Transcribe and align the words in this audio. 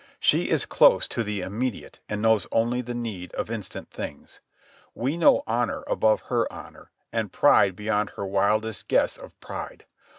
She 0.19 0.49
is 0.49 0.65
close 0.65 1.07
to 1.09 1.23
the 1.23 1.41
immediate 1.41 1.99
and 2.09 2.23
knows 2.23 2.47
only 2.51 2.81
the 2.81 2.95
need 2.95 3.31
of 3.35 3.51
instant 3.51 3.91
things. 3.91 4.39
We 4.95 5.15
know 5.15 5.43
honour 5.47 5.83
above 5.85 6.21
her 6.21 6.51
honour, 6.51 6.89
and 7.13 7.31
pride 7.31 7.75
beyond 7.75 8.09
her 8.17 8.25
wildest 8.25 8.87
guess 8.87 9.15
of 9.15 9.39
pride. 9.41 9.85